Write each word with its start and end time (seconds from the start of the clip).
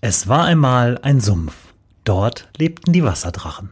Es 0.00 0.28
war 0.28 0.44
einmal 0.44 0.98
ein 1.02 1.20
Sumpf. 1.20 1.54
Dort 2.04 2.48
lebten 2.56 2.92
die 2.92 3.02
Wasserdrachen. 3.02 3.70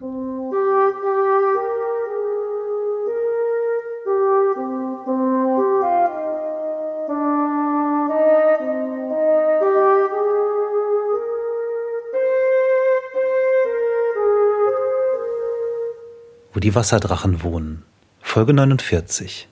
Wo 16.52 16.58
die 16.58 16.74
Wasserdrachen 16.74 17.44
wohnen. 17.44 17.84
Folge 18.20 18.52
49. 18.52 19.46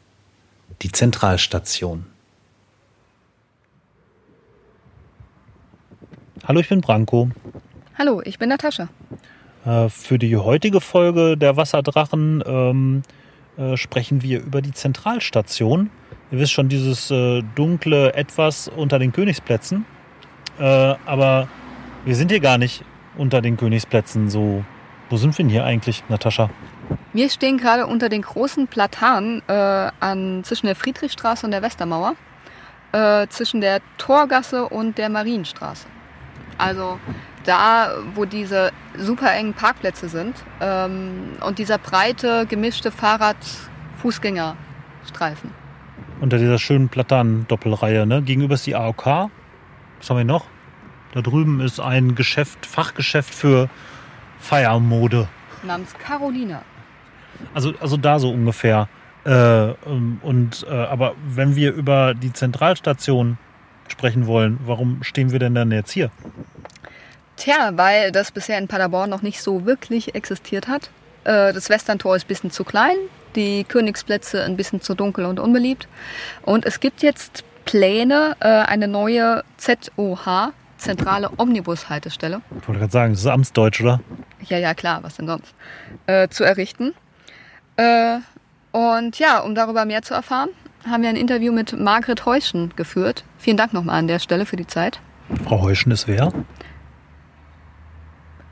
Die 0.82 0.90
Zentralstation. 0.90 2.13
Hallo, 6.46 6.60
ich 6.60 6.68
bin 6.68 6.82
Branko. 6.82 7.30
Hallo, 7.96 8.20
ich 8.22 8.38
bin 8.38 8.50
Natascha. 8.50 8.88
Äh, 9.64 9.88
für 9.88 10.18
die 10.18 10.36
heutige 10.36 10.82
Folge 10.82 11.38
der 11.38 11.56
Wasserdrachen 11.56 12.44
ähm, 12.46 13.02
äh, 13.56 13.78
sprechen 13.78 14.20
wir 14.20 14.42
über 14.42 14.60
die 14.60 14.72
Zentralstation. 14.72 15.88
Ihr 16.30 16.38
wisst 16.38 16.52
schon, 16.52 16.68
dieses 16.68 17.10
äh, 17.10 17.42
dunkle 17.54 18.12
Etwas 18.12 18.68
unter 18.68 18.98
den 18.98 19.12
Königsplätzen. 19.12 19.86
Äh, 20.58 20.64
aber 21.06 21.48
wir 22.04 22.14
sind 22.14 22.30
hier 22.30 22.40
gar 22.40 22.58
nicht 22.58 22.84
unter 23.16 23.40
den 23.40 23.56
Königsplätzen. 23.56 24.28
So, 24.28 24.62
wo 25.08 25.16
sind 25.16 25.38
wir 25.38 25.44
denn 25.44 25.50
hier 25.50 25.64
eigentlich, 25.64 26.04
Natascha? 26.10 26.50
Wir 27.14 27.30
stehen 27.30 27.56
gerade 27.56 27.86
unter 27.86 28.10
den 28.10 28.20
großen 28.20 28.68
Platanen 28.68 29.40
äh, 29.48 29.52
an, 29.98 30.44
zwischen 30.44 30.66
der 30.66 30.76
Friedrichstraße 30.76 31.46
und 31.46 31.52
der 31.52 31.62
Westermauer, 31.62 32.16
äh, 32.92 33.28
zwischen 33.28 33.62
der 33.62 33.80
Torgasse 33.96 34.68
und 34.68 34.98
der 34.98 35.08
Marienstraße. 35.08 35.86
Also 36.58 36.98
da, 37.44 37.94
wo 38.14 38.24
diese 38.24 38.72
super 38.96 39.32
engen 39.32 39.54
Parkplätze 39.54 40.08
sind 40.08 40.34
ähm, 40.60 41.36
und 41.44 41.58
dieser 41.58 41.78
breite, 41.78 42.46
gemischte 42.46 42.90
Fahrrad-Fußgängerstreifen. 42.90 45.50
Unter 46.20 46.38
dieser 46.38 46.58
schönen 46.58 46.88
Platanen-Doppelreihe. 46.88 48.06
Ne? 48.06 48.22
Gegenüber 48.22 48.54
ist 48.54 48.66
die 48.66 48.74
AOK. 48.74 49.06
Was 49.06 50.08
haben 50.08 50.16
wir 50.16 50.24
noch? 50.24 50.46
Da 51.12 51.20
drüben 51.22 51.60
ist 51.60 51.80
ein 51.80 52.14
Geschäft, 52.14 52.66
Fachgeschäft 52.66 53.34
für 53.34 53.68
Feiermode. 54.38 55.28
Namens 55.62 55.94
Carolina. 55.98 56.62
Also, 57.52 57.74
also 57.80 57.96
da 57.96 58.18
so 58.18 58.30
ungefähr. 58.30 58.88
Äh, 59.24 59.74
und, 60.22 60.66
äh, 60.68 60.74
aber 60.74 61.14
wenn 61.26 61.56
wir 61.56 61.72
über 61.72 62.14
die 62.14 62.32
Zentralstation 62.32 63.38
sprechen 63.88 64.26
wollen, 64.26 64.58
warum 64.64 65.02
stehen 65.02 65.32
wir 65.32 65.38
denn 65.38 65.54
dann 65.54 65.70
jetzt 65.70 65.92
hier? 65.92 66.10
Tja, 67.36 67.72
weil 67.74 68.12
das 68.12 68.30
bisher 68.30 68.58
in 68.58 68.68
Paderborn 68.68 69.10
noch 69.10 69.22
nicht 69.22 69.42
so 69.42 69.66
wirklich 69.66 70.14
existiert 70.14 70.68
hat. 70.68 70.90
Äh, 71.24 71.52
das 71.52 71.68
Westerntor 71.68 72.16
ist 72.16 72.24
ein 72.24 72.28
bisschen 72.28 72.50
zu 72.50 72.64
klein, 72.64 72.96
die 73.34 73.64
Königsplätze 73.64 74.44
ein 74.44 74.56
bisschen 74.56 74.80
zu 74.80 74.94
dunkel 74.94 75.24
und 75.26 75.40
unbeliebt. 75.40 75.88
Und 76.42 76.64
es 76.64 76.80
gibt 76.80 77.02
jetzt 77.02 77.44
Pläne, 77.64 78.36
äh, 78.40 78.46
eine 78.46 78.88
neue 78.88 79.42
ZOH, 79.56 80.52
zentrale 80.78 81.30
Omnibus-Haltestelle. 81.38 82.40
Ich 82.60 82.68
wollte 82.68 82.80
gerade 82.80 82.92
sagen, 82.92 83.12
das 83.12 83.20
ist 83.22 83.26
Amtsdeutsch, 83.26 83.80
oder? 83.80 84.00
Ja, 84.42 84.58
ja, 84.58 84.74
klar, 84.74 85.02
was 85.02 85.16
denn 85.16 85.26
sonst? 85.26 85.54
Äh, 86.06 86.28
zu 86.28 86.44
errichten. 86.44 86.94
Äh, 87.76 88.18
und 88.72 89.18
ja, 89.18 89.40
um 89.40 89.54
darüber 89.54 89.84
mehr 89.84 90.02
zu 90.02 90.14
erfahren, 90.14 90.50
haben 90.88 91.02
wir 91.02 91.08
ein 91.08 91.16
Interview 91.16 91.52
mit 91.52 91.78
Margret 91.78 92.26
Heuschen 92.26 92.72
geführt. 92.76 93.24
Vielen 93.38 93.56
Dank 93.56 93.72
nochmal 93.72 93.98
an 93.98 94.08
der 94.08 94.18
Stelle 94.18 94.46
für 94.46 94.56
die 94.56 94.66
Zeit. 94.66 95.00
Frau 95.44 95.62
Heuschen 95.62 95.92
ist 95.92 96.06
wer? 96.06 96.32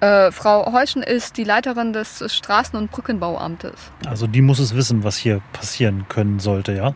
Äh, 0.00 0.32
Frau 0.32 0.72
Heuschen 0.72 1.02
ist 1.02 1.36
die 1.36 1.44
Leiterin 1.44 1.92
des 1.92 2.22
Straßen- 2.22 2.76
und 2.76 2.90
Brückenbauamtes. 2.90 3.92
Also 4.06 4.26
die 4.26 4.42
muss 4.42 4.58
es 4.58 4.74
wissen, 4.74 5.04
was 5.04 5.16
hier 5.16 5.40
passieren 5.52 6.06
können 6.08 6.40
sollte, 6.40 6.72
ja. 6.72 6.94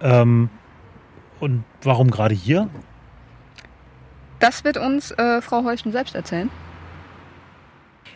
Ähm, 0.00 0.50
und 1.40 1.64
warum 1.82 2.10
gerade 2.10 2.34
hier? 2.34 2.68
Das 4.38 4.62
wird 4.62 4.76
uns 4.76 5.10
äh, 5.12 5.40
Frau 5.42 5.64
Heuschen 5.64 5.90
selbst 5.90 6.14
erzählen. 6.14 6.50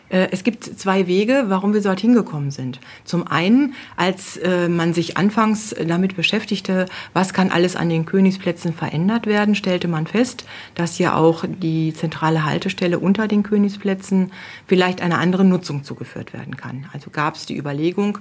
Äh, 0.09 0.27
es 0.31 0.43
gibt 0.43 0.63
zwei 0.63 1.07
Wege, 1.07 1.45
warum 1.47 1.73
wir 1.73 1.81
dort 1.81 1.99
hingekommen 1.99 2.51
sind. 2.51 2.79
Zum 3.05 3.27
einen, 3.27 3.73
als 3.95 4.37
äh, 4.37 4.67
man 4.67 4.93
sich 4.93 5.17
anfangs 5.17 5.75
damit 5.87 6.15
beschäftigte, 6.15 6.85
was 7.13 7.33
kann 7.33 7.51
alles 7.51 7.75
an 7.75 7.89
den 7.89 8.05
Königsplätzen 8.05 8.73
verändert 8.73 9.27
werden, 9.27 9.55
stellte 9.55 9.87
man 9.87 10.07
fest, 10.07 10.45
dass 10.75 10.97
ja 10.99 11.15
auch 11.15 11.45
die 11.47 11.93
zentrale 11.93 12.45
Haltestelle 12.45 12.99
unter 12.99 13.27
den 13.27 13.43
Königsplätzen 13.43 14.31
vielleicht 14.67 15.01
einer 15.01 15.19
anderen 15.19 15.49
Nutzung 15.49 15.83
zugeführt 15.83 16.33
werden 16.33 16.57
kann. 16.57 16.85
Also 16.93 17.09
gab 17.09 17.35
es 17.35 17.45
die 17.45 17.57
Überlegung, 17.57 18.19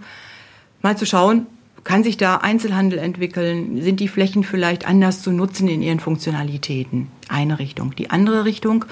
mal 0.83 0.97
zu 0.97 1.07
schauen, 1.07 1.47
kann 1.85 2.05
sich 2.05 2.17
da 2.17 2.37
Einzelhandel 2.37 2.99
entwickeln? 2.99 3.81
Sind 3.81 4.01
die 4.01 4.09
Flächen 4.09 4.45
vielleicht 4.45 4.87
anders 4.87 5.23
zu 5.23 5.31
nutzen 5.31 5.69
in 5.69 5.81
ihren 5.81 6.01
Funktionalitäten? 6.01 7.09
Eine 7.29 7.59
Richtung. 7.59 7.95
Die 7.95 8.11
andere 8.11 8.45
Richtung, 8.45 8.87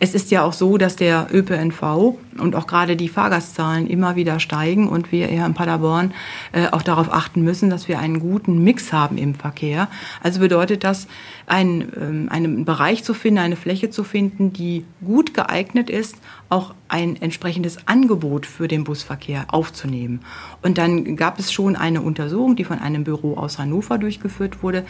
es 0.00 0.14
ist 0.14 0.30
ja 0.30 0.42
auch 0.42 0.52
so, 0.52 0.78
dass 0.78 0.96
der 0.96 1.28
ÖPNV 1.32 2.16
und 2.38 2.56
auch 2.56 2.66
gerade 2.66 2.96
die 2.96 3.08
Fahrgastzahlen 3.08 3.86
immer 3.86 4.16
wieder 4.16 4.40
steigen 4.40 4.88
und 4.88 5.12
wir 5.12 5.28
eher 5.28 5.46
in 5.46 5.54
Paderborn 5.54 6.14
äh, 6.52 6.68
auch 6.68 6.82
darauf 6.82 7.12
achten 7.12 7.42
müssen, 7.42 7.70
dass 7.70 7.86
wir 7.86 7.98
einen 7.98 8.20
guten 8.20 8.64
Mix 8.64 8.92
haben 8.92 9.18
im 9.18 9.34
Verkehr. 9.34 9.88
Also 10.22 10.40
bedeutet 10.40 10.82
das, 10.82 11.06
ein, 11.46 11.92
ähm, 12.00 12.28
einen 12.30 12.64
Bereich 12.64 13.04
zu 13.04 13.14
finden, 13.14 13.38
eine 13.38 13.56
Fläche 13.56 13.90
zu 13.90 14.02
finden, 14.02 14.52
die 14.52 14.84
gut 15.04 15.34
geeignet 15.34 15.90
ist, 15.90 16.16
auch 16.54 16.74
ein 16.86 17.20
entsprechendes 17.20 17.88
Angebot 17.88 18.46
für 18.46 18.68
den 18.68 18.84
Busverkehr 18.84 19.46
aufzunehmen. 19.48 20.20
Und 20.62 20.78
dann 20.78 21.16
gab 21.16 21.40
es 21.40 21.52
schon 21.52 21.74
eine 21.74 22.00
Untersuchung, 22.00 22.54
die 22.54 22.62
von 22.62 22.78
einem 22.78 23.02
Büro 23.02 23.36
aus 23.36 23.58
Hannover 23.58 23.98
durchgeführt 23.98 24.62
wurde. 24.62 24.84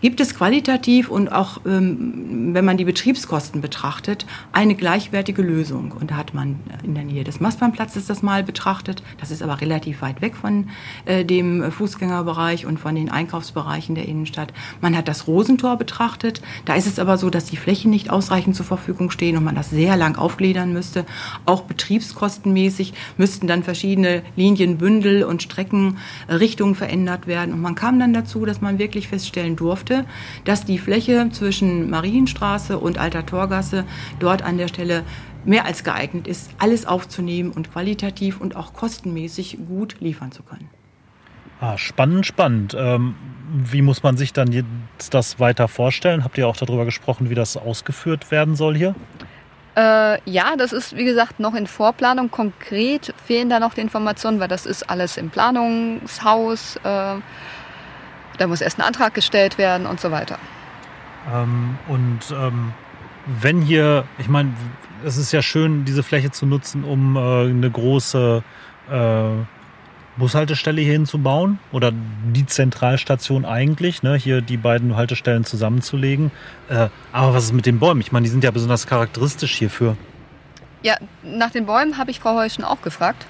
Gibt 0.00 0.20
es 0.20 0.34
qualitativ 0.34 1.10
und 1.10 1.30
auch, 1.32 1.60
ähm, 1.66 2.54
wenn 2.54 2.64
man 2.64 2.76
die 2.76 2.84
Betriebskosten 2.84 3.60
betrachtet, 3.60 4.26
eine 4.52 4.76
gleichwertige 4.76 5.42
Lösung? 5.42 5.92
Und 5.92 6.12
da 6.12 6.16
hat 6.16 6.34
man 6.34 6.60
in 6.84 6.94
der 6.94 7.04
Nähe 7.04 7.24
des 7.24 7.40
Mastbahnplatzes 7.40 8.06
das 8.06 8.22
mal 8.22 8.44
betrachtet. 8.44 9.02
Das 9.18 9.30
ist 9.30 9.42
aber 9.42 9.60
relativ 9.60 10.02
weit 10.02 10.22
weg 10.22 10.36
von 10.36 10.68
äh, 11.04 11.24
dem 11.24 11.70
Fußgängerbereich 11.72 12.64
und 12.64 12.78
von 12.78 12.94
den 12.94 13.10
Einkaufsbereichen 13.10 13.96
der 13.96 14.06
Innenstadt. 14.06 14.52
Man 14.80 14.96
hat 14.96 15.08
das 15.08 15.26
Rosentor 15.26 15.76
betrachtet. 15.76 16.40
Da 16.64 16.74
ist 16.74 16.86
es 16.86 16.98
aber 17.00 17.18
so, 17.18 17.28
dass 17.28 17.46
die 17.46 17.56
Flächen 17.56 17.90
nicht 17.90 18.08
ausreichend 18.08 18.54
zur 18.54 18.66
Verfügung 18.66 19.10
stehen 19.10 19.36
und 19.36 19.44
man 19.44 19.56
das 19.56 19.70
sehr 19.70 19.96
lang 19.96 20.16
aufgliedern 20.16 20.72
müsste. 20.72 20.99
Auch 21.46 21.62
betriebskostenmäßig 21.62 22.92
müssten 23.16 23.46
dann 23.46 23.62
verschiedene 23.62 24.22
Linienbündel 24.36 25.24
und 25.24 25.42
Streckenrichtungen 25.42 26.74
verändert 26.74 27.26
werden. 27.26 27.54
Und 27.54 27.60
man 27.60 27.74
kam 27.74 27.98
dann 27.98 28.12
dazu, 28.12 28.44
dass 28.44 28.60
man 28.60 28.78
wirklich 28.78 29.08
feststellen 29.08 29.56
durfte, 29.56 30.04
dass 30.44 30.64
die 30.64 30.78
Fläche 30.78 31.28
zwischen 31.30 31.90
Marienstraße 31.90 32.78
und 32.78 32.98
Alter 32.98 33.26
Torgasse 33.26 33.84
dort 34.18 34.42
an 34.42 34.58
der 34.58 34.68
Stelle 34.68 35.04
mehr 35.44 35.64
als 35.64 35.84
geeignet 35.84 36.26
ist, 36.26 36.50
alles 36.58 36.86
aufzunehmen 36.86 37.50
und 37.50 37.72
qualitativ 37.72 38.40
und 38.40 38.56
auch 38.56 38.72
kostenmäßig 38.74 39.58
gut 39.66 39.96
liefern 40.00 40.32
zu 40.32 40.42
können. 40.42 40.68
Ah, 41.60 41.76
spannend, 41.76 42.24
spannend. 42.24 42.74
Ähm, 42.78 43.14
wie 43.52 43.82
muss 43.82 44.02
man 44.02 44.16
sich 44.16 44.32
dann 44.32 44.50
jetzt 44.52 45.12
das 45.12 45.38
weiter 45.40 45.68
vorstellen? 45.68 46.24
Habt 46.24 46.38
ihr 46.38 46.48
auch 46.48 46.56
darüber 46.56 46.86
gesprochen, 46.86 47.28
wie 47.28 47.34
das 47.34 47.56
ausgeführt 47.56 48.30
werden 48.30 48.54
soll 48.54 48.76
hier? 48.76 48.94
Äh, 49.76 50.18
ja, 50.28 50.56
das 50.56 50.72
ist 50.72 50.96
wie 50.96 51.04
gesagt 51.04 51.40
noch 51.40 51.54
in 51.54 51.66
Vorplanung. 51.66 52.30
Konkret 52.30 53.14
fehlen 53.24 53.48
da 53.48 53.60
noch 53.60 53.74
die 53.74 53.80
Informationen, 53.80 54.40
weil 54.40 54.48
das 54.48 54.66
ist 54.66 54.88
alles 54.90 55.16
im 55.16 55.30
Planungshaus. 55.30 56.76
Äh, 56.76 56.80
da 58.38 58.46
muss 58.46 58.60
erst 58.60 58.78
ein 58.78 58.82
Antrag 58.82 59.14
gestellt 59.14 59.58
werden 59.58 59.86
und 59.86 60.00
so 60.00 60.10
weiter. 60.10 60.38
Ähm, 61.32 61.78
und 61.88 62.20
ähm, 62.32 62.72
wenn 63.26 63.60
hier, 63.60 64.04
ich 64.18 64.28
meine, 64.28 64.52
es 65.04 65.16
ist 65.16 65.32
ja 65.32 65.42
schön, 65.42 65.84
diese 65.84 66.02
Fläche 66.02 66.30
zu 66.30 66.46
nutzen, 66.46 66.84
um 66.84 67.16
äh, 67.16 67.50
eine 67.50 67.70
große 67.70 68.42
Bushaltestelle 70.20 70.80
hier 70.80 70.92
hinzubauen 70.92 71.58
oder 71.72 71.92
die 71.92 72.46
Zentralstation 72.46 73.44
eigentlich, 73.44 74.04
ne, 74.04 74.14
hier 74.14 74.40
die 74.40 74.56
beiden 74.56 74.94
Haltestellen 74.94 75.44
zusammenzulegen. 75.44 76.30
Äh, 76.68 76.88
aber 77.10 77.34
was 77.34 77.44
ist 77.44 77.52
mit 77.52 77.66
den 77.66 77.80
Bäumen? 77.80 78.00
Ich 78.00 78.12
meine, 78.12 78.24
die 78.24 78.30
sind 78.30 78.44
ja 78.44 78.52
besonders 78.52 78.86
charakteristisch 78.86 79.56
hierfür. 79.56 79.96
Ja, 80.82 80.94
nach 81.22 81.50
den 81.50 81.66
Bäumen 81.66 81.98
habe 81.98 82.10
ich 82.10 82.20
Frau 82.20 82.36
Heuschen 82.36 82.62
auch 82.62 82.80
gefragt. 82.82 83.26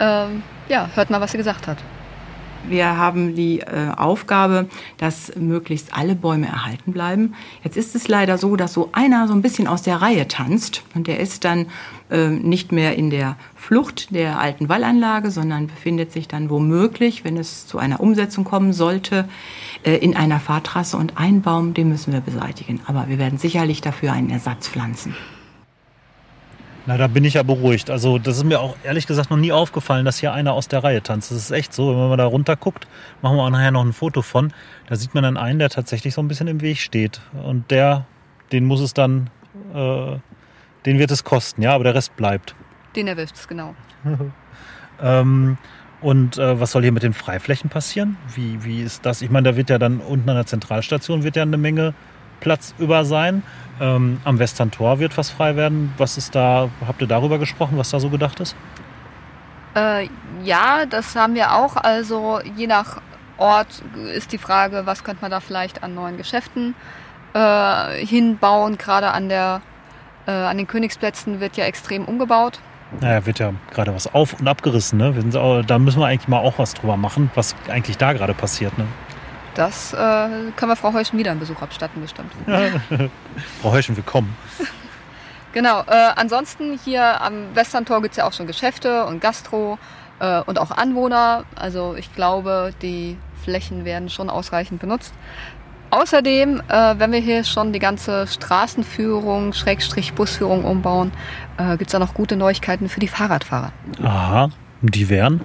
Ähm, 0.00 0.42
ja, 0.68 0.90
hört 0.94 1.08
mal, 1.10 1.20
was 1.20 1.32
sie 1.32 1.38
gesagt 1.38 1.66
hat. 1.66 1.78
Wir 2.68 2.96
haben 2.96 3.34
die 3.34 3.60
äh, 3.60 3.90
Aufgabe, 3.96 4.68
dass 4.96 5.32
möglichst 5.36 5.94
alle 5.96 6.14
Bäume 6.14 6.46
erhalten 6.46 6.92
bleiben. 6.92 7.34
Jetzt 7.62 7.76
ist 7.76 7.94
es 7.94 8.08
leider 8.08 8.38
so, 8.38 8.56
dass 8.56 8.72
so 8.72 8.88
einer 8.92 9.28
so 9.28 9.34
ein 9.34 9.42
bisschen 9.42 9.66
aus 9.66 9.82
der 9.82 9.96
Reihe 9.96 10.28
tanzt 10.28 10.82
und 10.94 11.06
der 11.06 11.20
ist 11.20 11.44
dann 11.44 11.66
äh, 12.10 12.28
nicht 12.28 12.72
mehr 12.72 12.96
in 12.96 13.10
der 13.10 13.36
Flucht 13.54 14.14
der 14.14 14.38
alten 14.38 14.68
Wallanlage, 14.68 15.30
sondern 15.30 15.66
befindet 15.66 16.12
sich 16.12 16.26
dann 16.26 16.48
womöglich, 16.48 17.24
wenn 17.24 17.36
es 17.36 17.66
zu 17.66 17.78
einer 17.78 18.00
Umsetzung 18.00 18.44
kommen 18.44 18.72
sollte, 18.72 19.28
äh, 19.84 19.96
in 19.96 20.16
einer 20.16 20.40
Fahrtrasse 20.40 20.96
und 20.96 21.18
ein 21.18 21.42
Baum, 21.42 21.74
den 21.74 21.88
müssen 21.90 22.12
wir 22.12 22.20
beseitigen. 22.20 22.80
Aber 22.86 23.08
wir 23.08 23.18
werden 23.18 23.38
sicherlich 23.38 23.82
dafür 23.82 24.12
einen 24.12 24.30
Ersatz 24.30 24.68
pflanzen. 24.68 25.14
Na, 26.86 26.98
da 26.98 27.06
bin 27.06 27.24
ich 27.24 27.34
ja 27.34 27.42
beruhigt. 27.42 27.88
Also, 27.88 28.18
das 28.18 28.36
ist 28.36 28.44
mir 28.44 28.60
auch 28.60 28.76
ehrlich 28.84 29.06
gesagt 29.06 29.30
noch 29.30 29.38
nie 29.38 29.52
aufgefallen, 29.52 30.04
dass 30.04 30.18
hier 30.18 30.34
einer 30.34 30.52
aus 30.52 30.68
der 30.68 30.84
Reihe 30.84 31.02
tanzt. 31.02 31.30
Das 31.30 31.38
ist 31.38 31.50
echt 31.50 31.72
so. 31.72 31.90
Wenn 31.90 32.08
man 32.08 32.18
da 32.18 32.26
runter 32.26 32.56
guckt, 32.56 32.86
machen 33.22 33.36
wir 33.36 33.42
auch 33.42 33.50
nachher 33.50 33.70
noch 33.70 33.84
ein 33.84 33.94
Foto 33.94 34.20
von. 34.20 34.52
Da 34.86 34.96
sieht 34.96 35.14
man 35.14 35.22
dann 35.22 35.38
einen, 35.38 35.58
der 35.58 35.70
tatsächlich 35.70 36.12
so 36.12 36.20
ein 36.20 36.28
bisschen 36.28 36.46
im 36.46 36.60
Weg 36.60 36.78
steht. 36.78 37.20
Und 37.42 37.70
der, 37.70 38.04
den 38.52 38.66
muss 38.66 38.80
es 38.80 38.92
dann, 38.92 39.30
äh, 39.74 40.16
den 40.84 40.98
wird 40.98 41.10
es 41.10 41.24
kosten, 41.24 41.62
ja, 41.62 41.74
aber 41.74 41.84
der 41.84 41.94
Rest 41.94 42.16
bleibt. 42.16 42.54
Den 42.94 43.08
erwischt 43.08 43.34
es, 43.34 43.48
genau. 43.48 43.74
ähm, 45.02 45.56
und 46.02 46.36
äh, 46.36 46.60
was 46.60 46.72
soll 46.72 46.82
hier 46.82 46.92
mit 46.92 47.02
den 47.02 47.14
Freiflächen 47.14 47.70
passieren? 47.70 48.18
Wie, 48.34 48.62
wie 48.62 48.82
ist 48.82 49.06
das? 49.06 49.22
Ich 49.22 49.30
meine, 49.30 49.50
da 49.50 49.56
wird 49.56 49.70
ja 49.70 49.78
dann 49.78 50.00
unten 50.00 50.28
an 50.28 50.36
der 50.36 50.44
Zentralstation 50.46 51.22
wird 51.22 51.36
ja 51.36 51.42
eine 51.42 51.56
Menge 51.56 51.94
Platz 52.44 52.74
über 52.78 53.04
sein. 53.04 53.42
Ähm, 53.80 54.20
am 54.24 54.38
Western 54.38 54.70
Tor 54.70 55.00
wird 55.00 55.16
was 55.18 55.30
frei 55.30 55.56
werden. 55.56 55.92
Was 55.98 56.16
ist 56.16 56.34
da, 56.34 56.68
habt 56.86 57.00
ihr 57.00 57.08
darüber 57.08 57.38
gesprochen, 57.38 57.76
was 57.76 57.90
da 57.90 57.98
so 57.98 58.10
gedacht 58.10 58.38
ist? 58.38 58.54
Äh, 59.74 60.08
ja, 60.44 60.86
das 60.86 61.16
haben 61.16 61.34
wir 61.34 61.52
auch. 61.54 61.76
Also 61.76 62.40
je 62.54 62.68
nach 62.68 63.00
Ort 63.38 63.82
ist 64.14 64.30
die 64.32 64.38
Frage, 64.38 64.82
was 64.84 65.02
könnte 65.02 65.22
man 65.22 65.30
da 65.30 65.40
vielleicht 65.40 65.82
an 65.82 65.94
neuen 65.94 66.16
Geschäften 66.16 66.74
äh, 67.32 68.06
hinbauen. 68.06 68.78
Gerade 68.78 69.10
an, 69.10 69.28
der, 69.28 69.62
äh, 70.26 70.30
an 70.30 70.58
den 70.58 70.68
Königsplätzen 70.68 71.40
wird 71.40 71.56
ja 71.56 71.64
extrem 71.64 72.04
umgebaut. 72.04 72.60
Naja, 73.00 73.26
wird 73.26 73.40
ja 73.40 73.52
gerade 73.72 73.92
was 73.92 74.12
auf- 74.14 74.38
und 74.38 74.46
abgerissen. 74.46 74.98
Ne? 74.98 75.64
Da 75.66 75.78
müssen 75.80 75.98
wir 75.98 76.06
eigentlich 76.06 76.28
mal 76.28 76.38
auch 76.38 76.58
was 76.58 76.74
drüber 76.74 76.96
machen, 76.96 77.30
was 77.34 77.56
eigentlich 77.68 77.98
da 77.98 78.12
gerade 78.12 78.34
passiert. 78.34 78.78
Ne? 78.78 78.86
Das 79.54 79.92
äh, 79.92 79.96
können 79.96 80.70
wir 80.70 80.76
Frau 80.76 80.92
Heuschen 80.92 81.18
wieder 81.18 81.30
einen 81.30 81.40
Besuch 81.40 81.62
abstatten, 81.62 82.02
bestimmt. 82.02 82.32
Frau 83.62 83.72
Heuschen, 83.72 83.96
willkommen. 83.96 84.36
Genau, 85.52 85.82
äh, 85.82 86.10
ansonsten 86.16 86.76
hier 86.84 87.20
am 87.20 87.54
Westerntor 87.54 88.02
gibt 88.02 88.14
es 88.14 88.16
ja 88.16 88.26
auch 88.26 88.32
schon 88.32 88.48
Geschäfte 88.48 89.04
und 89.04 89.20
Gastro 89.20 89.78
äh, 90.18 90.40
und 90.40 90.58
auch 90.58 90.72
Anwohner. 90.72 91.44
Also 91.54 91.94
ich 91.94 92.12
glaube, 92.12 92.74
die 92.82 93.16
Flächen 93.44 93.84
werden 93.84 94.10
schon 94.10 94.30
ausreichend 94.30 94.80
benutzt. 94.80 95.14
Außerdem, 95.90 96.60
äh, 96.66 96.94
wenn 96.98 97.12
wir 97.12 97.20
hier 97.20 97.44
schon 97.44 97.72
die 97.72 97.78
ganze 97.78 98.26
Straßenführung, 98.26 99.52
Schrägstrich 99.52 100.14
Busführung 100.14 100.64
umbauen, 100.64 101.12
äh, 101.56 101.76
gibt 101.76 101.86
es 101.86 101.92
da 101.92 102.00
noch 102.00 102.14
gute 102.14 102.34
Neuigkeiten 102.34 102.88
für 102.88 102.98
die 102.98 103.06
Fahrradfahrer. 103.06 103.70
Aha, 104.02 104.50
die 104.82 105.08
wären? 105.08 105.40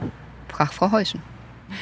Frag 0.47 0.73
Frau 0.73 0.91
Heuschen. 0.91 1.21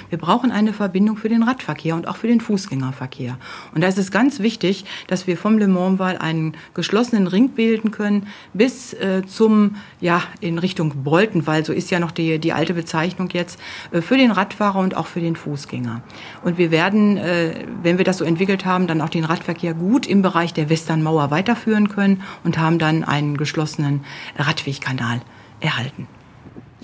Wir 0.10 0.18
brauchen 0.18 0.51
eine 0.51 0.74
Verbindung 0.74 1.18
für 1.18 1.30
den 1.30 1.44
Radverkehr 1.44 1.95
und 1.95 2.07
auch 2.07 2.18
für 2.18 2.28
den 2.28 2.42
Fußgängerverkehr. 2.42 3.38
Und 3.74 3.81
da 3.81 3.88
ist 3.88 3.98
es 3.98 4.12
ganz 4.12 4.39
wichtig, 4.39 4.86
dass 5.07 5.28
wir 5.28 5.38
vom 5.38 5.57
Le 5.57 5.68
Mans-Wall 5.68 6.18
einen 6.18 6.54
geschlossenen 6.74 7.28
Ring 7.28 7.50
bilden 7.50 7.92
können 7.92 8.28
bis 8.54 8.94
äh, 8.94 9.24
zum, 9.25 9.75
ja, 10.00 10.22
in 10.39 10.60
Richtung 10.60 11.04
Boltenwall, 11.04 11.66
so 11.66 11.74
ist 11.74 11.92
ja 11.92 12.00
noch 12.00 12.12
die, 12.12 12.39
die 12.39 12.54
alte 12.54 12.74
Bezeichnung 12.74 13.30
jetzt, 13.34 13.60
äh, 13.92 14.01
für 14.01 14.18
den 14.18 14.31
Radfahrer 14.31 14.80
und 14.80 14.95
auch 14.95 15.07
für 15.07 15.22
den 15.22 15.36
Fußgänger. 15.36 16.01
Und 16.44 16.57
wir 16.57 16.72
werden, 16.72 17.18
äh, 17.18 17.66
wenn 17.84 17.98
wir 17.98 18.06
das 18.06 18.18
so 18.18 18.25
entwickelt 18.25 18.66
haben, 18.66 18.88
dann 18.88 19.01
auch 19.01 19.10
den 19.10 19.24
Radverkehr 19.24 19.74
gut 19.74 20.07
im 20.07 20.22
Bereich 20.22 20.54
der 20.54 20.69
Westernmauer 20.69 21.31
weiterführen 21.31 21.89
können 21.89 22.24
und 22.44 22.57
haben 22.57 22.80
dann 22.80 23.04
einen 23.04 23.38
geschlossenen 23.38 24.04
Radwegkanal 24.38 25.22
erhalten. 25.60 26.07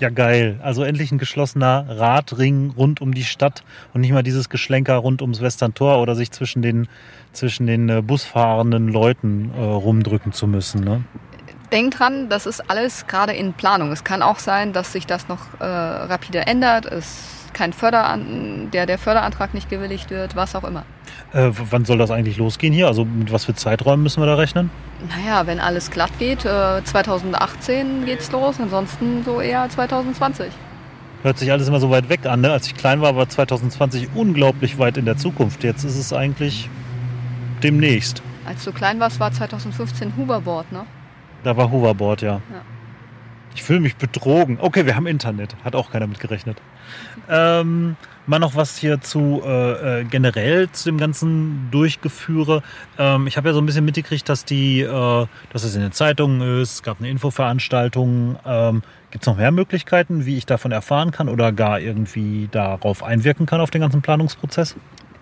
Ja, 0.04 0.10
geil. 0.10 0.60
Also 0.62 0.84
endlich 0.84 1.12
ein 1.12 1.18
geschlossener 1.18 1.86
Radring 1.88 2.74
rund 2.76 3.00
um 3.00 3.14
die 3.14 3.24
Stadt 3.24 3.64
und 3.94 4.02
nicht 4.02 4.12
mal 4.12 4.22
dieses 4.22 4.50
Geschlenker 4.50 4.96
rund 4.96 5.22
ums 5.22 5.40
Westerntor 5.40 5.98
oder 6.02 6.14
sich 6.14 6.30
zwischen 6.30 6.60
den, 6.60 6.88
zwischen 7.32 7.66
den 7.66 7.88
äh, 7.88 8.02
busfahrenden 8.02 8.88
Leuten 8.88 9.50
äh, 9.56 9.62
rumdrücken 9.62 10.34
zu 10.34 10.46
müssen. 10.46 10.84
Ne? 10.84 11.04
Denkt 11.72 12.00
dran, 12.00 12.28
das 12.28 12.44
ist 12.44 12.68
alles 12.68 13.06
gerade 13.06 13.32
in 13.32 13.54
Planung. 13.54 13.92
Es 13.92 14.04
kann 14.04 14.20
auch 14.20 14.40
sein, 14.40 14.74
dass 14.74 14.92
sich 14.92 15.06
das 15.06 15.26
noch 15.28 15.58
äh, 15.58 15.64
rapide 15.64 16.40
ändert. 16.46 16.84
Es 16.84 17.43
kein 17.54 17.72
Förderan 17.72 18.70
der, 18.72 18.86
der 18.86 18.98
Förderantrag 18.98 19.54
nicht 19.54 19.70
gewilligt 19.70 20.10
wird, 20.10 20.36
was 20.36 20.54
auch 20.54 20.64
immer. 20.64 20.84
Äh, 21.32 21.50
wann 21.70 21.84
soll 21.84 21.98
das 21.98 22.10
eigentlich 22.10 22.36
losgehen 22.36 22.74
hier? 22.74 22.86
Also 22.86 23.04
mit 23.04 23.32
was 23.32 23.44
für 23.44 23.54
Zeiträumen 23.54 24.02
müssen 24.02 24.20
wir 24.20 24.26
da 24.26 24.34
rechnen? 24.34 24.70
Naja, 25.08 25.46
wenn 25.46 25.60
alles 25.60 25.90
glatt 25.90 26.10
geht, 26.18 26.44
äh, 26.44 26.82
2018 26.84 28.04
geht's 28.04 28.30
los, 28.32 28.60
ansonsten 28.60 29.22
so 29.24 29.40
eher 29.40 29.68
2020. 29.68 30.52
Hört 31.22 31.38
sich 31.38 31.50
alles 31.50 31.68
immer 31.68 31.80
so 31.80 31.90
weit 31.90 32.10
weg 32.10 32.26
an. 32.26 32.42
Ne? 32.42 32.50
Als 32.50 32.66
ich 32.66 32.74
klein 32.74 33.00
war, 33.00 33.16
war 33.16 33.28
2020 33.28 34.10
unglaublich 34.14 34.78
weit 34.78 34.98
in 34.98 35.06
der 35.06 35.16
Zukunft. 35.16 35.64
Jetzt 35.64 35.84
ist 35.84 35.96
es 35.96 36.12
eigentlich 36.12 36.68
demnächst. 37.62 38.22
Als 38.46 38.64
du 38.64 38.72
klein 38.72 39.00
warst, 39.00 39.20
war 39.20 39.32
2015 39.32 40.16
Hoverboard, 40.18 40.70
ne? 40.70 40.84
Da 41.42 41.56
war 41.56 41.70
Hoverboard, 41.70 42.20
ja. 42.20 42.34
Ja. 42.34 42.40
Ich 43.54 43.62
fühle 43.62 43.80
mich 43.80 43.96
betrogen. 43.96 44.58
Okay, 44.60 44.84
wir 44.84 44.96
haben 44.96 45.06
Internet. 45.06 45.54
Hat 45.64 45.76
auch 45.76 45.92
keiner 45.92 46.08
mit 46.08 46.18
gerechnet. 46.18 46.58
Ähm, 47.28 47.96
mal 48.26 48.40
noch 48.40 48.56
was 48.56 48.76
hier 48.76 49.00
zu 49.00 49.42
äh, 49.44 50.00
äh, 50.00 50.04
generell 50.04 50.70
zu 50.72 50.90
dem 50.90 50.98
ganzen 50.98 51.68
Durchgeführe. 51.70 52.62
Ähm, 52.98 53.26
ich 53.28 53.36
habe 53.36 53.48
ja 53.48 53.54
so 53.54 53.60
ein 53.60 53.66
bisschen 53.66 53.84
mitgekriegt, 53.84 54.28
dass 54.28 54.44
die, 54.44 54.80
äh, 54.80 55.26
dass 55.52 55.62
es 55.62 55.74
in 55.76 55.82
den 55.82 55.92
Zeitungen 55.92 56.60
ist. 56.60 56.74
Es 56.74 56.82
gab 56.82 56.98
eine 56.98 57.08
Infoveranstaltung. 57.08 58.36
Ähm, 58.44 58.82
Gibt 59.12 59.22
es 59.24 59.26
noch 59.28 59.36
mehr 59.36 59.52
Möglichkeiten, 59.52 60.26
wie 60.26 60.36
ich 60.36 60.46
davon 60.46 60.72
erfahren 60.72 61.12
kann 61.12 61.28
oder 61.28 61.52
gar 61.52 61.78
irgendwie 61.78 62.48
darauf 62.50 63.04
einwirken 63.04 63.46
kann 63.46 63.60
auf 63.60 63.70
den 63.70 63.82
ganzen 63.82 64.02
Planungsprozess? 64.02 64.74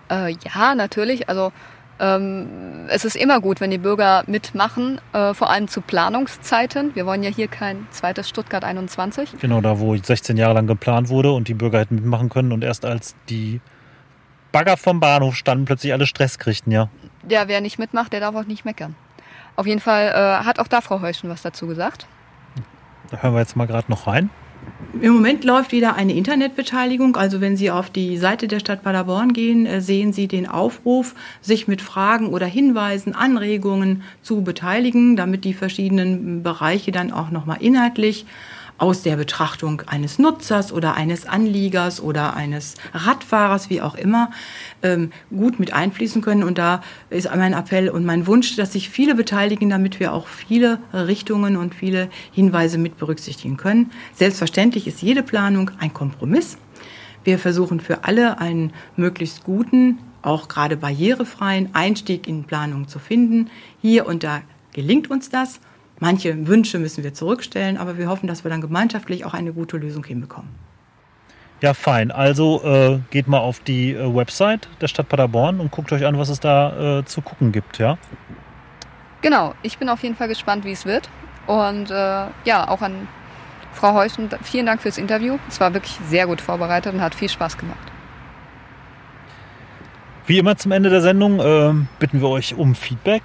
Äh, 0.09 0.35
ja, 0.43 0.73
natürlich. 0.73 1.29
Also 1.29 1.51
ähm, 2.03 2.47
es 2.89 3.05
ist 3.05 3.15
immer 3.15 3.39
gut, 3.39 3.61
wenn 3.61 3.71
die 3.71 3.77
Bürger 3.77 4.23
mitmachen, 4.27 4.99
äh, 5.13 5.33
vor 5.33 5.49
allem 5.49 5.69
zu 5.69 5.79
Planungszeiten. 5.79 6.93
Wir 6.95 7.05
wollen 7.05 7.23
ja 7.23 7.29
hier 7.29 7.47
kein 7.47 7.87
zweites 7.91 8.27
Stuttgart 8.27 8.65
21. 8.65 9.35
Genau, 9.39 9.61
da 9.61 9.79
wo 9.79 9.95
16 9.95 10.35
Jahre 10.35 10.55
lang 10.55 10.67
geplant 10.67 11.07
wurde 11.07 11.31
und 11.31 11.47
die 11.47 11.53
Bürger 11.53 11.79
hätten 11.79 11.95
mitmachen 11.95 12.27
können 12.27 12.51
und 12.51 12.63
erst 12.63 12.83
als 12.83 13.15
die 13.29 13.61
Bagger 14.51 14.75
vom 14.75 14.99
Bahnhof 14.99 15.35
standen, 15.35 15.65
plötzlich 15.65 15.93
alle 15.93 16.05
Stress 16.05 16.37
kriegten, 16.39 16.73
ja. 16.73 16.89
Ja, 17.29 17.47
wer 17.47 17.61
nicht 17.61 17.79
mitmacht, 17.79 18.11
der 18.11 18.19
darf 18.19 18.35
auch 18.35 18.45
nicht 18.45 18.65
meckern. 18.65 18.95
Auf 19.55 19.65
jeden 19.65 19.79
Fall 19.79 20.07
äh, 20.07 20.45
hat 20.45 20.59
auch 20.59 20.67
da 20.67 20.81
Frau 20.81 21.01
Heuschen 21.01 21.29
was 21.29 21.41
dazu 21.41 21.67
gesagt. 21.67 22.05
Da 23.11 23.17
hören 23.21 23.33
wir 23.33 23.39
jetzt 23.39 23.55
mal 23.55 23.65
gerade 23.65 23.89
noch 23.89 24.07
rein. 24.07 24.29
Im 25.01 25.13
Moment 25.13 25.43
läuft 25.43 25.71
wieder 25.71 25.95
eine 25.95 26.13
Internetbeteiligung. 26.13 27.15
Also 27.17 27.41
wenn 27.41 27.57
Sie 27.57 27.71
auf 27.71 27.89
die 27.89 28.17
Seite 28.17 28.47
der 28.47 28.59
Stadt 28.59 28.83
Paderborn 28.83 29.33
gehen, 29.33 29.65
äh, 29.65 29.81
sehen 29.81 30.13
Sie 30.13 30.27
den 30.27 30.47
Aufruf, 30.47 31.15
sich 31.41 31.67
mit 31.67 31.81
Fragen 31.81 32.27
oder 32.27 32.45
Hinweisen, 32.45 33.15
Anregungen 33.15 34.03
zu 34.21 34.43
beteiligen, 34.43 35.15
damit 35.15 35.45
die 35.45 35.55
verschiedenen 35.55 36.43
Bereiche 36.43 36.91
dann 36.91 37.11
auch 37.11 37.31
nochmal 37.31 37.57
inhaltlich 37.59 38.25
aus 38.83 39.01
der 39.01 39.15
Betrachtung 39.15 39.81
eines 39.85 40.19
Nutzers 40.19 40.73
oder 40.73 40.95
eines 40.95 41.25
Anliegers 41.25 42.01
oder 42.01 42.35
eines 42.35 42.75
Radfahrers, 42.93 43.69
wie 43.69 43.81
auch 43.81 43.95
immer, 43.95 44.29
ähm, 44.81 45.13
gut 45.29 45.57
mit 45.57 45.71
einfließen 45.71 46.21
können. 46.21 46.43
Und 46.43 46.57
da 46.57 46.83
ist 47.09 47.33
mein 47.33 47.53
Appell 47.53 47.87
und 47.87 48.03
mein 48.03 48.27
Wunsch, 48.27 48.57
dass 48.57 48.73
sich 48.73 48.89
viele 48.89 49.15
beteiligen, 49.15 49.69
damit 49.69 50.01
wir 50.01 50.11
auch 50.11 50.27
viele 50.27 50.79
Richtungen 50.91 51.55
und 51.55 51.73
viele 51.73 52.09
Hinweise 52.33 52.77
mit 52.77 52.97
berücksichtigen 52.97 53.55
können. 53.55 53.89
Selbstverständlich 54.15 54.85
ist 54.85 55.01
jede 55.01 55.23
Planung 55.23 55.71
ein 55.79 55.93
Kompromiss. 55.93 56.57
Wir 57.23 57.39
versuchen 57.39 57.79
für 57.79 58.03
alle 58.03 58.39
einen 58.39 58.73
möglichst 58.97 59.45
guten, 59.45 59.99
auch 60.23 60.49
gerade 60.49 60.75
barrierefreien 60.75 61.69
Einstieg 61.73 62.27
in 62.27 62.43
Planung 62.43 62.89
zu 62.89 62.99
finden. 62.99 63.49
Hier 63.81 64.05
und 64.07 64.25
da 64.25 64.41
gelingt 64.73 65.09
uns 65.09 65.29
das. 65.29 65.61
Manche 66.03 66.47
Wünsche 66.47 66.79
müssen 66.79 67.01
wir 67.01 67.13
zurückstellen, 67.13 67.77
aber 67.77 67.97
wir 67.97 68.09
hoffen, 68.09 68.27
dass 68.27 68.43
wir 68.43 68.51
dann 68.51 68.59
gemeinschaftlich 68.59 69.23
auch 69.23 69.33
eine 69.33 69.53
gute 69.53 69.77
Lösung 69.77 70.03
hinbekommen. 70.03 70.49
Ja, 71.61 71.73
fein. 71.73 72.11
Also 72.11 72.61
äh, 72.65 72.99
geht 73.09 73.29
mal 73.29 73.39
auf 73.39 73.61
die 73.61 73.93
äh, 73.93 74.13
Website 74.13 74.67
der 74.81 74.89
Stadt 74.89 75.07
Paderborn 75.07 75.61
und 75.61 75.71
guckt 75.71 75.93
euch 75.93 76.05
an, 76.05 76.17
was 76.17 76.27
es 76.27 76.41
da 76.41 76.99
äh, 76.99 77.05
zu 77.05 77.21
gucken 77.21 77.53
gibt, 77.53 77.77
ja? 77.77 77.97
Genau, 79.21 79.53
ich 79.61 79.77
bin 79.77 79.87
auf 79.87 80.03
jeden 80.03 80.17
Fall 80.17 80.27
gespannt, 80.27 80.65
wie 80.65 80.73
es 80.73 80.85
wird. 80.85 81.07
Und 81.47 81.89
äh, 81.89 81.93
ja, 81.93 82.67
auch 82.67 82.81
an 82.81 83.07
Frau 83.71 83.93
Heuschen, 83.93 84.29
vielen 84.41 84.65
Dank 84.65 84.81
fürs 84.81 84.97
Interview. 84.97 85.37
Es 85.47 85.61
war 85.61 85.73
wirklich 85.73 85.97
sehr 86.09 86.27
gut 86.27 86.41
vorbereitet 86.41 86.93
und 86.93 86.99
hat 86.99 87.15
viel 87.15 87.29
Spaß 87.29 87.57
gemacht. 87.57 87.93
Wie 90.27 90.37
immer 90.37 90.57
zum 90.57 90.73
Ende 90.73 90.89
der 90.89 90.99
Sendung 90.99 91.39
äh, 91.39 91.73
bitten 91.97 92.19
wir 92.19 92.27
euch 92.27 92.55
um 92.55 92.75
Feedback. 92.75 93.21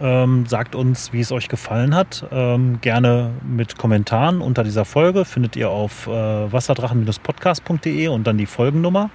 Ähm, 0.00 0.44
sagt 0.46 0.74
uns, 0.74 1.12
wie 1.12 1.20
es 1.20 1.30
euch 1.30 1.48
gefallen 1.48 1.94
hat. 1.94 2.26
Ähm, 2.32 2.80
gerne 2.80 3.30
mit 3.46 3.78
Kommentaren 3.78 4.40
unter 4.40 4.64
dieser 4.64 4.84
Folge. 4.84 5.24
Findet 5.24 5.54
ihr 5.54 5.70
auf 5.70 6.08
äh, 6.08 6.10
wasserdrachen-podcast.de 6.10 8.08
und 8.08 8.26
dann 8.26 8.36
die 8.36 8.46
Folgennummer. 8.46 9.10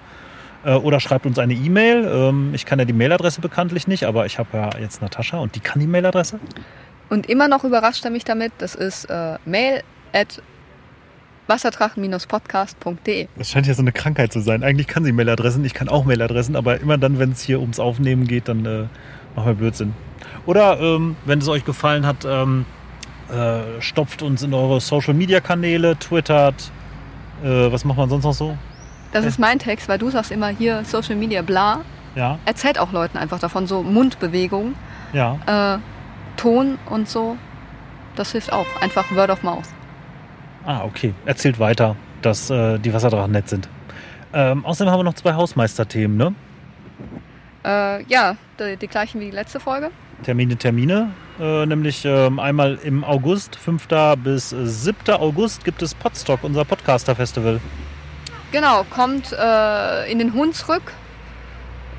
Äh, 0.63 0.75
oder 0.75 0.99
schreibt 0.99 1.25
uns 1.25 1.37
eine 1.37 1.53
E-Mail. 1.53 2.07
Ähm, 2.09 2.53
ich 2.53 2.65
kann 2.65 2.79
ja 2.79 2.85
die 2.85 2.93
Mailadresse 2.93 3.41
bekanntlich 3.41 3.87
nicht, 3.87 4.05
aber 4.05 4.25
ich 4.25 4.39
habe 4.39 4.49
ja 4.53 4.69
jetzt 4.79 5.01
Natascha 5.01 5.37
und 5.39 5.55
die 5.55 5.59
kann 5.59 5.79
die 5.79 5.87
Mailadresse. 5.87 6.39
Und 7.09 7.27
immer 7.27 7.47
noch 7.47 7.63
überrascht 7.63 8.05
er 8.05 8.11
mich 8.11 8.23
damit. 8.23 8.53
Das 8.59 8.75
ist 8.75 9.05
äh, 9.05 9.37
mail 9.45 9.83
at 10.13 10.41
wasserdrachen-podcast.de. 11.47 13.27
Das 13.37 13.49
scheint 13.49 13.67
ja 13.67 13.73
so 13.73 13.81
eine 13.81 13.91
Krankheit 13.91 14.31
zu 14.31 14.39
sein. 14.39 14.63
Eigentlich 14.63 14.87
kann 14.87 15.03
sie 15.03 15.11
Mailadressen, 15.11 15.65
ich 15.65 15.73
kann 15.73 15.89
auch 15.89 16.05
Mailadressen, 16.05 16.55
aber 16.55 16.79
immer 16.79 16.97
dann, 16.99 17.17
wenn 17.17 17.31
es 17.31 17.41
hier 17.41 17.59
ums 17.59 17.79
Aufnehmen 17.79 18.27
geht, 18.27 18.47
dann 18.47 18.65
äh, 18.65 18.83
machen 19.35 19.47
wir 19.47 19.53
Blödsinn. 19.55 19.93
Oder 20.45 20.79
ähm, 20.79 21.15
wenn 21.25 21.39
es 21.39 21.47
euch 21.47 21.65
gefallen 21.65 22.05
hat, 22.05 22.25
ähm, 22.25 22.65
äh, 23.31 23.81
stopft 23.81 24.21
uns 24.21 24.41
in 24.41 24.53
eure 24.53 24.81
Social 24.81 25.13
Media 25.13 25.39
Kanäle, 25.39 25.97
twittert. 25.97 26.71
Äh, 27.43 27.71
was 27.71 27.85
macht 27.85 27.97
man 27.97 28.09
sonst 28.09 28.23
noch 28.23 28.33
so? 28.33 28.57
Das 29.11 29.25
ist 29.25 29.39
mein 29.39 29.59
Text, 29.59 29.89
weil 29.89 29.97
du 29.97 30.09
sagst 30.09 30.31
immer 30.31 30.47
hier 30.49 30.83
Social 30.85 31.15
Media 31.15 31.41
bla. 31.41 31.81
Ja, 32.15 32.39
Erzählt 32.45 32.79
auch 32.79 32.91
Leuten 32.91 33.17
einfach 33.17 33.39
davon, 33.39 33.67
so 33.67 33.83
Mundbewegung, 33.83 34.73
ja. 35.13 35.75
äh, 35.75 35.79
Ton 36.37 36.79
und 36.89 37.07
so. 37.07 37.37
Das 38.15 38.31
hilft 38.31 38.51
auch. 38.51 38.65
Einfach 38.81 39.05
Word 39.15 39.29
of 39.29 39.43
Mouth. 39.43 39.67
Ah, 40.65 40.83
okay. 40.83 41.13
Erzählt 41.25 41.59
weiter, 41.59 41.95
dass 42.21 42.49
äh, 42.49 42.79
die 42.79 42.93
Wasserdrachen 42.93 43.31
nett 43.31 43.47
sind. 43.47 43.69
Ähm, 44.33 44.65
außerdem 44.65 44.91
haben 44.91 44.99
wir 44.99 45.03
noch 45.03 45.13
zwei 45.13 45.33
Hausmeisterthemen, 45.33 46.17
ne? 46.17 46.33
Äh, 47.65 48.03
ja, 48.03 48.35
die, 48.59 48.77
die 48.77 48.87
gleichen 48.87 49.19
wie 49.19 49.25
die 49.25 49.31
letzte 49.31 49.59
Folge. 49.59 49.91
Termine, 50.23 50.57
Termine. 50.57 51.11
Äh, 51.39 51.65
nämlich 51.65 52.03
ähm, 52.05 52.39
einmal 52.39 52.77
im 52.83 53.03
August, 53.03 53.55
5. 53.55 53.87
bis 54.23 54.49
7. 54.49 54.95
August, 55.13 55.63
gibt 55.63 55.81
es 55.81 55.93
Podstock, 55.93 56.43
unser 56.43 56.65
Podcaster-Festival. 56.65 57.59
Genau, 58.51 58.83
kommt 58.89 59.31
äh, 59.31 60.11
in 60.11 60.19
den 60.19 60.33
Hunsrück 60.33 60.93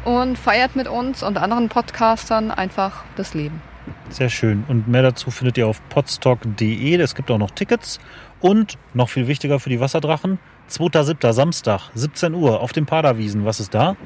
und 0.04 0.36
feiert 0.36 0.76
mit 0.76 0.88
uns 0.88 1.22
und 1.22 1.38
anderen 1.38 1.68
Podcastern 1.68 2.50
einfach 2.50 3.04
das 3.16 3.34
Leben. 3.34 3.62
Sehr 4.10 4.28
schön. 4.28 4.64
Und 4.68 4.88
mehr 4.88 5.02
dazu 5.02 5.30
findet 5.30 5.58
ihr 5.58 5.66
auf 5.66 5.80
podstock.de. 5.88 6.96
Es 6.96 7.14
gibt 7.14 7.30
auch 7.30 7.38
noch 7.38 7.50
Tickets. 7.50 8.00
Und 8.40 8.78
noch 8.94 9.08
viel 9.08 9.26
wichtiger 9.26 9.60
für 9.60 9.68
die 9.68 9.80
Wasserdrachen, 9.80 10.38
2.7. 10.70 11.32
Samstag, 11.32 11.90
17 11.94 12.34
Uhr 12.34 12.60
auf 12.60 12.72
dem 12.72 12.86
Paderwiesen. 12.86 13.44
Was 13.44 13.60
ist 13.60 13.74
da? 13.74 13.96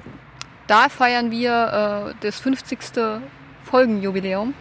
Da 0.66 0.88
feiern 0.88 1.30
wir 1.30 2.11
äh, 2.11 2.14
das 2.21 2.40
50. 2.40 2.78
Folgenjubiläum 3.64 4.54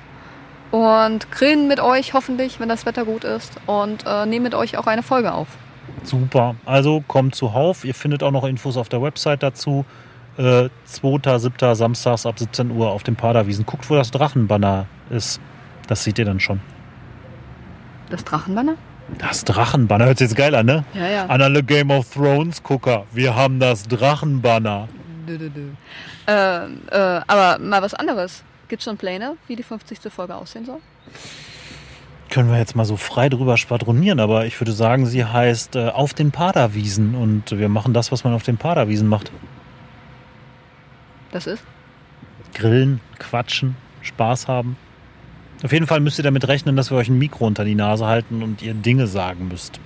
und 0.72 1.32
grillen 1.32 1.68
mit 1.68 1.80
euch 1.80 2.14
hoffentlich, 2.14 2.60
wenn 2.60 2.70
das 2.70 2.86
Wetter 2.86 3.06
gut 3.06 3.24
ist 3.24 3.58
und 3.68 4.06
äh, 4.08 4.26
nehmen 4.26 4.44
mit 4.44 4.56
euch 4.56 4.78
auch 4.78 4.88
eine 4.88 5.04
Folge 5.04 5.32
auf. 5.34 5.48
Super. 6.04 6.56
Also 6.66 7.04
kommt 7.08 7.36
zuhauf. 7.36 7.86
Ihr 7.86 7.94
findet 7.94 8.24
auch 8.24 8.32
noch 8.32 8.44
Infos 8.44 8.78
auf 8.78 8.90
der 8.90 9.02
Website 9.02 9.44
dazu. 9.44 9.86
Äh, 10.38 10.70
2.7. 10.90 11.76
Samstags 11.76 12.26
ab 12.26 12.40
17 12.40 12.72
Uhr 12.72 12.90
auf 12.90 13.04
dem 13.04 13.16
Paderwiesen. 13.16 13.66
Guckt, 13.66 13.90
wo 13.90 13.96
das 13.96 14.12
Drachenbanner 14.12 14.88
ist. 15.10 15.40
Das 15.88 16.04
seht 16.04 16.18
ihr 16.18 16.26
dann 16.26 16.40
schon. 16.40 16.60
Das 18.10 18.24
Drachenbanner? 18.24 18.76
Das 19.20 19.44
Drachenbanner 19.44 20.06
hört 20.06 20.18
sich 20.18 20.30
jetzt 20.30 20.38
geil 20.38 20.56
an, 20.56 20.66
ne? 20.66 20.86
Ja, 20.94 21.08
ja. 21.08 21.26
An 21.28 21.42
alle 21.42 21.62
Game 21.62 21.92
of 21.92 22.12
Thrones 22.14 22.64
Gucker. 22.64 23.06
Wir 23.12 23.36
haben 23.36 23.60
das 23.60 23.88
Drachenbanner. 23.88 24.88
Äh, 26.28 26.66
äh, 26.66 27.22
aber 27.28 27.60
mal 27.60 27.82
was 27.82 27.94
anderes. 27.94 28.44
Gibt 28.68 28.84
schon 28.84 28.98
Pläne, 28.98 29.38
wie 29.48 29.56
die 29.56 29.64
50. 29.64 30.00
Folge 30.12 30.36
aussehen 30.36 30.66
soll? 30.66 30.80
Können 32.30 32.50
wir 32.50 32.58
jetzt 32.58 32.76
mal 32.76 32.86
so 32.86 32.98
frei 32.98 33.30
drüber 33.30 33.58
schwadronieren, 33.58 34.20
aber 34.20 34.46
ich 34.46 34.60
würde 34.60 34.72
sagen, 34.72 35.06
sie 35.06 35.24
heißt 35.24 35.76
äh, 35.76 35.90
Auf 35.90 36.14
den 36.14 36.32
Paderwiesen 36.32 37.14
und 37.14 37.52
wir 37.52 37.70
machen 37.70 37.94
das, 37.94 38.12
was 38.12 38.24
man 38.24 38.34
auf 38.34 38.44
den 38.44 38.58
Paderwiesen 38.58 39.08
macht. 39.08 39.32
Das 41.32 41.46
ist? 41.46 41.64
Grillen, 42.54 43.02
quatschen, 43.20 43.76
Spaß 44.02 44.48
haben. 44.48 44.78
Auf 45.64 45.72
jeden 45.72 45.88
Fall 45.88 46.00
müsst 46.00 46.18
ihr 46.18 46.24
damit 46.24 46.48
rechnen, 46.48 46.76
dass 46.76 46.92
wir 46.92 46.98
euch 46.98 47.10
ein 47.10 47.18
Mikro 47.18 47.46
unter 47.46 47.64
die 47.66 47.76
Nase 47.76 48.06
halten 48.06 48.44
und 48.44 48.62
ihr 48.62 48.74
Dinge 48.74 49.08
sagen 49.08 49.48
müsst. 49.48 49.80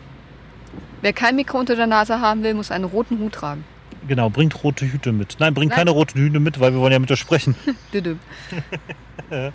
Wer 1.01 1.13
kein 1.13 1.36
Mikro 1.36 1.60
unter 1.60 1.75
der 1.75 1.88
Nase 1.88 2.20
haben 2.20 2.44
will, 2.44 2.53
muss 2.53 2.72
einen 2.72 2.86
roten 2.86 3.20
Hut 3.20 3.34
tragen. 3.34 3.63
Genau, 4.07 4.29
bringt 4.29 4.63
rote 4.63 4.85
Hüte 4.85 5.11
mit. 5.11 5.37
Nein, 5.39 5.53
bringt 5.53 5.71
Nein. 5.71 5.79
keine 5.79 5.91
roten 5.91 6.19
Hüte 6.19 6.39
mit, 6.39 6.59
weil 6.59 6.73
wir 6.73 6.79
wollen 6.79 6.93
ja 6.93 6.99
mit 6.99 7.11
euch 7.11 7.19
sprechen. 7.19 7.55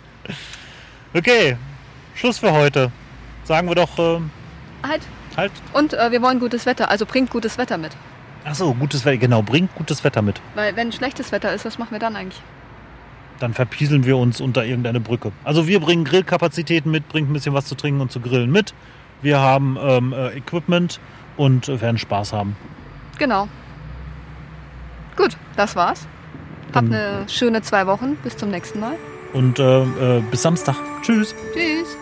Okay, 1.15 1.57
Schluss 2.15 2.39
für 2.39 2.51
heute. 2.51 2.91
Sagen 3.43 3.67
wir 3.67 3.75
doch 3.75 3.99
ähm, 3.99 4.31
Halt. 4.81 5.03
halt. 5.37 5.51
Und 5.73 5.93
äh, 5.93 6.11
wir 6.11 6.23
wollen 6.23 6.39
gutes 6.39 6.65
Wetter, 6.65 6.89
also 6.89 7.05
bringt 7.05 7.29
gutes 7.29 7.59
Wetter 7.59 7.77
mit. 7.77 7.95
Achso, 8.45 8.73
gutes 8.73 9.05
Wetter. 9.05 9.17
Genau, 9.17 9.43
bringt 9.43 9.75
gutes 9.75 10.03
Wetter 10.03 10.23
mit. 10.23 10.41
Weil 10.55 10.75
wenn 10.75 10.91
schlechtes 10.91 11.31
Wetter 11.31 11.53
ist, 11.53 11.65
was 11.65 11.77
machen 11.77 11.91
wir 11.91 11.99
dann 11.99 12.15
eigentlich? 12.15 12.41
Dann 13.39 13.53
verpieseln 13.53 14.05
wir 14.05 14.17
uns 14.17 14.41
unter 14.41 14.65
irgendeine 14.65 14.99
Brücke. 14.99 15.31
Also 15.43 15.67
wir 15.67 15.79
bringen 15.79 16.03
Grillkapazitäten 16.03 16.91
mit, 16.91 17.07
bringen 17.09 17.29
ein 17.29 17.33
bisschen 17.33 17.53
was 17.53 17.65
zu 17.65 17.75
trinken 17.75 18.01
und 18.01 18.11
zu 18.11 18.19
grillen 18.19 18.51
mit. 18.51 18.73
Wir 19.21 19.39
haben 19.39 19.77
ähm, 19.79 20.13
äh, 20.13 20.37
Equipment 20.37 20.99
und 21.37 21.69
äh, 21.69 21.79
werden 21.79 21.97
Spaß 21.97 22.33
haben. 22.33 22.55
Genau. 23.19 23.47
Das 25.55 25.75
war's. 25.75 26.07
Habt 26.73 26.87
eine 26.87 27.25
schöne 27.29 27.61
zwei 27.61 27.85
Wochen. 27.87 28.15
Bis 28.23 28.37
zum 28.37 28.49
nächsten 28.49 28.79
Mal. 28.79 28.95
Und 29.33 29.59
äh, 29.59 29.83
äh, 29.83 30.21
bis 30.31 30.41
Samstag. 30.41 30.75
Tschüss. 31.01 31.35
Tschüss. 31.53 31.97